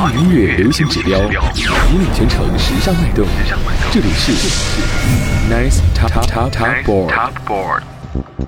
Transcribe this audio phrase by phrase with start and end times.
[0.00, 3.26] 华语音乐流行指标，引领全城时尚脉动。
[3.90, 4.30] 这里是
[5.50, 7.82] Nice Top Top Top Board。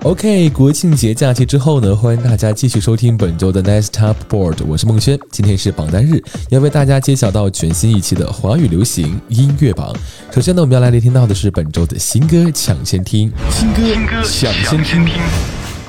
[0.03, 4.63] OK，国庆节假期之后呢，欢迎大家继续收听本周的 Nice Top Board。
[4.65, 9.93] 我是孟轩，今天是榜单日，要为大家揭晓到全新一期的华语流行音乐榜。
[10.33, 13.81] 首先呢，我们要来聆听到的是本周的新歌抢先听，新歌
[14.23, 15.05] 抢先听。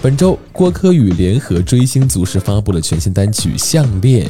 [0.03, 4.27] 本周郭柯宇联合追星族是发布了全新单曲《项链》。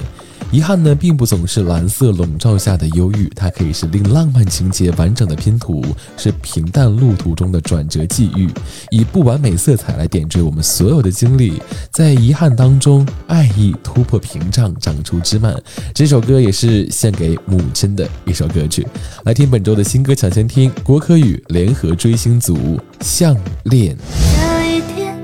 [0.50, 5.82] 遗憾呢，并不总是蓝色笼罩下的忧郁，它可以是令浪漫情节完整的拼图，
[6.16, 8.50] 是平淡路途中的转折际遇，
[8.90, 15.54] 以不完美色彩来点缀我们所有的经历，在遗憾当中，爱意突破屏障，长出枝蔓。
[15.94, 18.86] 这首歌也是献给母亲的一首歌曲。
[19.24, 22.56] 来听本周的新歌抢先听，郭柯宇联合追星族
[23.00, 23.96] 《项链》。
[24.36, 25.16] 有一天，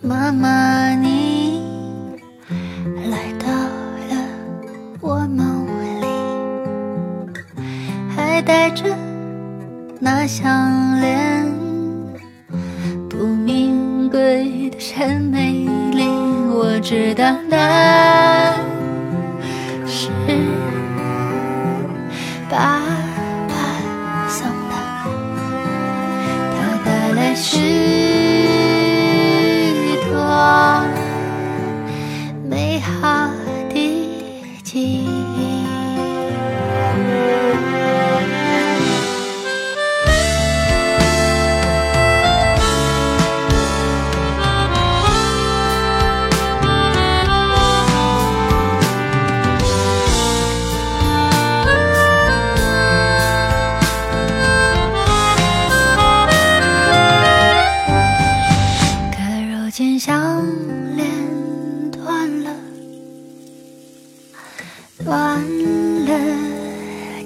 [0.00, 0.69] 妈妈
[10.26, 11.46] 相连，
[13.08, 16.04] 不名贵的真美丽。
[16.52, 17.56] 我知道那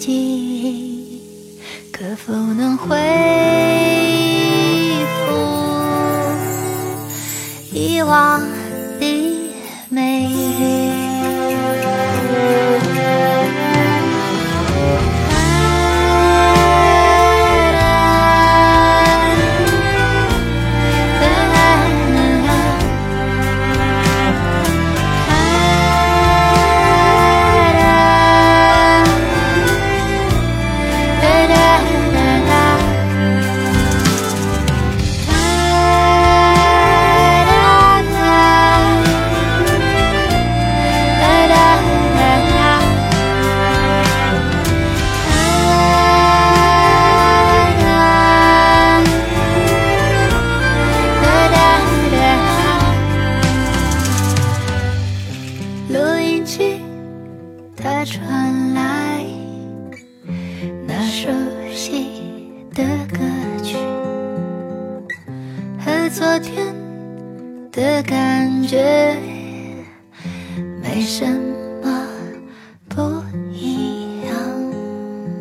[0.07, 1.19] 记忆
[1.91, 2.95] 可否能恢
[5.25, 5.33] 复
[7.73, 8.39] 遗忘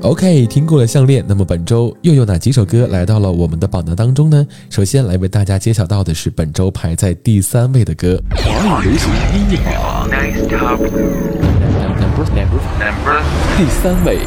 [0.04, 4.46] OK，听过了项链，那么本周又有哪几首歌来到了我们的榜单当中呢？
[4.70, 10.10] 首先来为大家揭晓到的是本周排在第三位的歌，华语流行音乐榜
[13.58, 14.20] 第三位，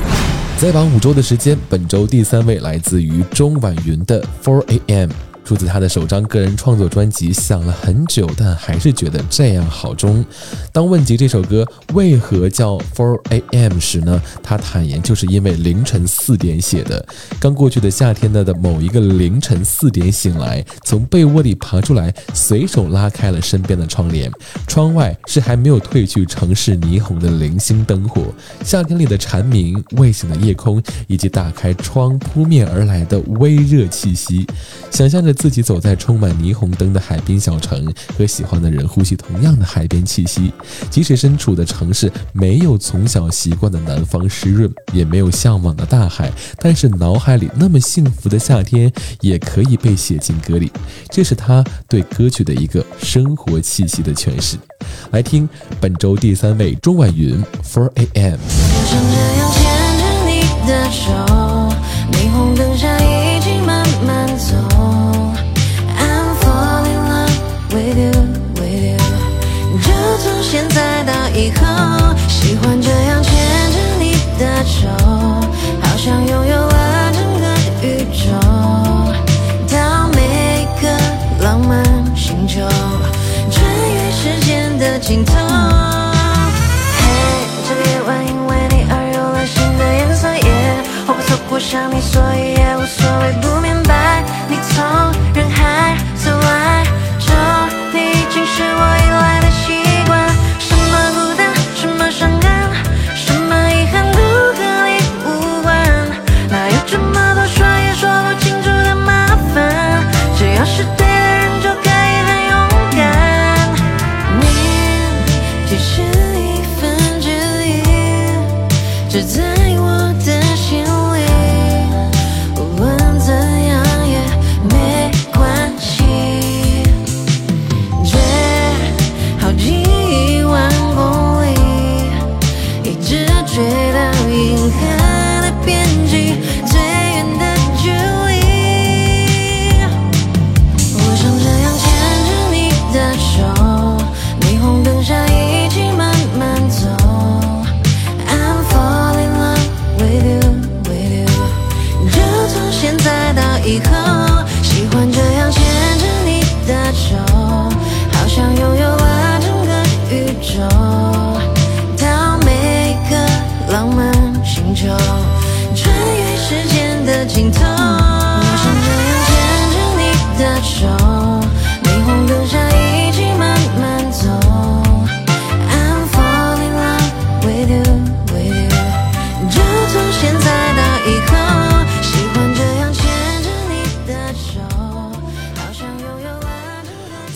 [0.57, 5.11] 在榜五周的时间，本周第三位来自于钟婉云的 Four A.M。
[5.47, 10.25] 出自他的首张个人创作专辑，想了很久，但还是觉得这样好中。
[10.73, 11.65] 当问及这首歌
[11.95, 13.79] 为何叫 Four A.M.
[13.79, 17.07] 时呢，他坦言就是因为凌晨四点写的。
[17.39, 24.29] 刚过去的夏天呢的某一个凌晨四点醒来，从被窝里爬出来，随手拉开了身边的窗帘，
[24.67, 28.25] 窗外是还没有褪去城市霓虹的零星灯火，
[28.65, 34.45] 夏天里的蝉鸣、未醒的夜空，以及打开窗扑面而来的微热气息，
[34.91, 35.36] 想象着。
[35.37, 40.53] 自己走在充满霓虹灯的海滨小城，和喜欢的人呼吸同样的海边气息。
[40.91, 48.91] 即使身处的城市没有从小习惯的南方湿润，也没有向往的大海，但是脑海里那么幸福的夏天
[49.21, 50.73] 也可以被写进歌里。
[51.11, 54.57] 这是他对歌曲的一个生活气息的诠释。
[55.11, 55.49] 来听
[55.81, 58.39] 本周第三位钟婉云 Four A.M。
[62.13, 62.87] 霓虹灯下
[71.37, 72.06] 以后，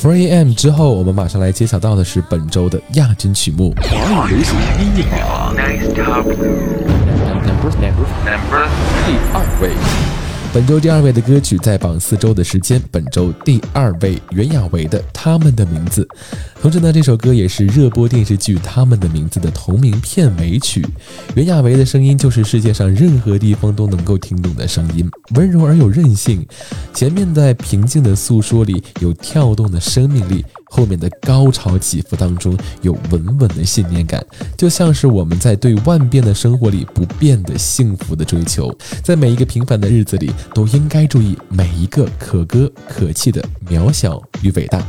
[0.00, 0.16] 整个。
[0.16, 0.52] 4 a.m.
[0.54, 3.74] 之后，我们马上来揭晓到的是本周的亚军曲目。
[3.82, 5.04] 华语流行音乐
[5.94, 6.24] top
[7.42, 8.68] Number number number
[9.06, 10.19] 第二位。
[10.52, 16.02] 本周第二位的歌曲在榜四周的时间，本周第二位袁娅维的《他们的名字》。
[16.60, 20.84] 同时呢，这首歌也是热播电视剧《他们的名字》的同名片尾曲。
[21.36, 26.44] 袁娅维的声音就是世界上任何地方都能够听懂的声音，温柔而有韧性。
[26.92, 34.24] 前面在平静的诉说里有跳动的生命力，后面的高潮起伏当中有稳稳的信念感，
[34.56, 38.72] 就像是我们在对万变的生活里不变的幸福的追求。
[39.02, 44.80] 在每一个平凡的日子里，都应该注意每一个可歌可泣的渺小与伟大。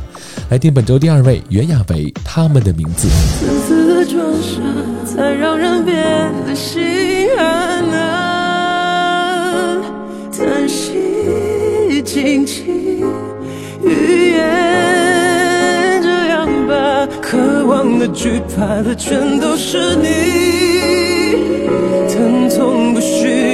[0.50, 3.08] 来听本周第二位袁娅维《他们的名字》。
[3.40, 4.60] 自私的装傻，
[5.04, 5.96] 才让人变
[6.46, 9.82] 得心寒啊！
[10.30, 13.00] 叹息，轻轻
[13.84, 15.01] 语言，
[17.32, 20.06] 渴望的、惧怕的，全都是你。
[22.12, 23.51] 疼痛不需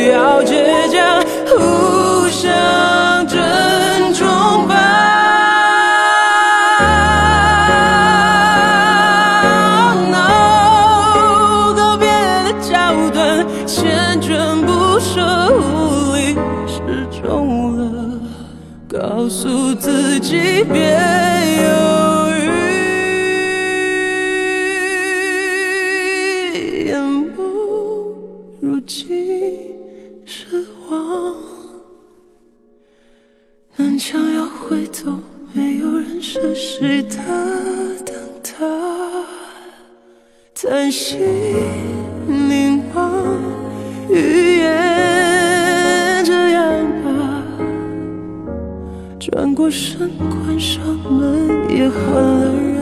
[49.59, 52.79] 过身关上门也换了人。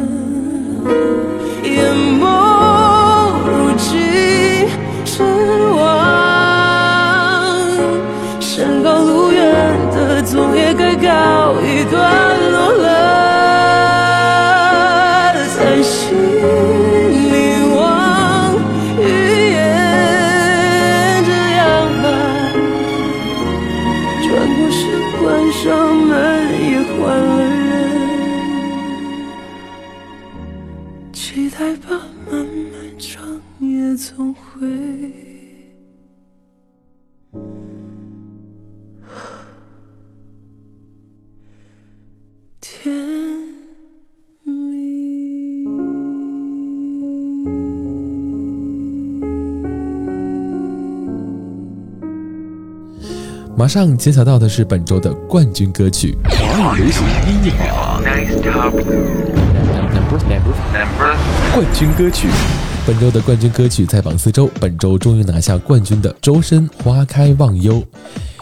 [1.64, 1.90] 眼
[2.20, 2.22] 眸
[3.48, 3.88] 如今
[5.06, 5.22] 失
[5.74, 5.80] 望，
[8.40, 9.40] 山高路远
[9.90, 12.25] 的总也该告一段
[53.58, 56.14] 马上揭晓到的是本周的冠军歌曲。
[56.28, 57.52] 华语流行音乐
[59.94, 60.52] number number
[61.54, 62.28] 冠军歌曲。
[62.86, 67.76] 本周的冠军歌曲在榜四周，本周终于拿下冠军的周深《花开忘忧》。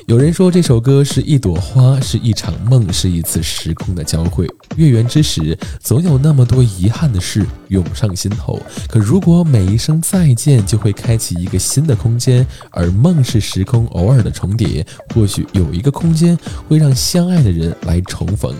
[0.06, 4.46] 有人说这首歌是一朵花，是一场梦，是一次时空的交汇。
[4.76, 8.60] 月圆之时，总有那么多遗憾的事涌上心头。
[8.86, 18.54] 可如果每一声再见就会开启一个新的空间，而梦是时空偶尔的重叠，或许有一个空间会让相爱的人来重逢。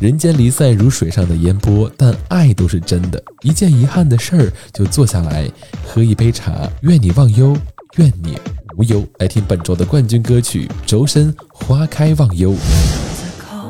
[0.00, 3.22] 人间离散如水上的烟波，但爱都是真的。
[3.42, 5.48] 一件遗憾的事儿，就坐下来
[5.86, 7.56] 喝一杯茶，愿你忘忧，
[7.96, 8.36] 愿你
[8.76, 9.02] 无忧。
[9.18, 12.50] 来听本周的冠军歌曲，周深《花开忘忧》。
[12.54, 13.68] 字口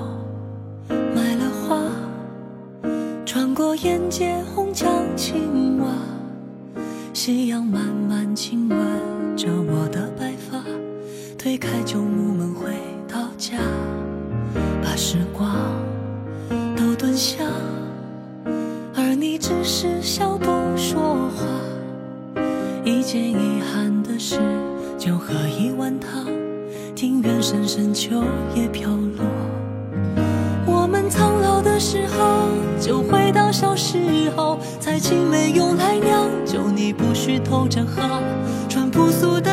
[0.89, 1.81] 买了花，
[3.25, 5.89] 穿过沿街红墙青瓦，
[7.13, 8.79] 夕阳慢慢亲吻
[9.37, 10.59] 着我的白发，
[11.39, 12.73] 推开旧木门回
[13.09, 13.59] 到家，
[14.83, 15.55] 把时光
[16.77, 17.45] 都蹲下，
[18.95, 20.47] 而你只是笑不
[20.77, 21.45] 说话。
[22.85, 24.39] 一件遗憾的事，
[25.05, 26.25] 就喝一碗汤，
[26.95, 29.23] 庭院深深秋叶飘落。
[30.65, 32.49] 我们苍老的时候，
[32.81, 33.99] 就回到小时
[34.35, 38.01] 候，采青梅用来酿酒，你不许偷着喝，
[38.67, 39.44] 穿朴素的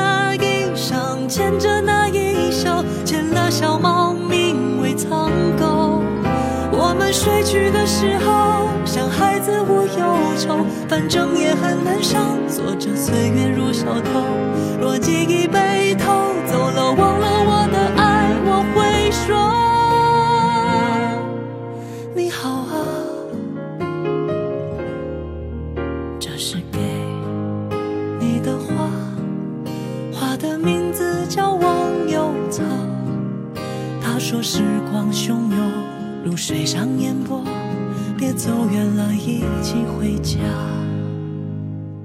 [7.42, 14.22] 我们睡去的时候，像孩子无忧愁，反正也很难上，坐着岁月如小偷。
[14.80, 16.06] 若记忆被偷
[16.46, 19.26] 走了，忘了我的爱，我会说
[22.14, 22.86] 你好啊。
[26.20, 26.78] 这是给
[28.20, 28.88] 你的花，
[30.14, 32.62] 花的名字叫忘忧草。
[34.00, 35.72] 他说时光汹涌，
[36.24, 37.44] 如水上烟波，
[38.16, 40.38] 别走远了，一起回家。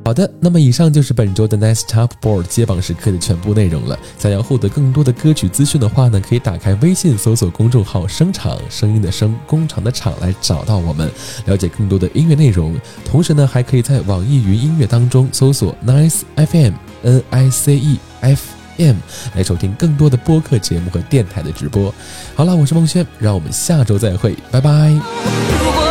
[0.07, 3.99] 好的，那么以上就是本周的 Nice Top Board 接榜时刻的全部内容了。
[4.19, 11.11] 想要获得更多的歌曲资讯的话呢，可以打开微信搜索公众号“声场”，声音的声，工厂的厂来找到我们，
[11.45, 12.75] 了解更多的音乐内容。
[13.05, 18.97] 同时呢，还可以在网易云音乐当中搜索 Nice FM N I C E F M
[19.35, 21.95] 来收听更多的播客节目和电台的直播。
[22.35, 25.86] 好了，我是孟轩，让我们下周再会，拜拜。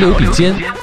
[0.00, 0.79] 留笔尖。